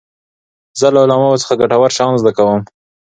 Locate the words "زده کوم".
2.21-2.61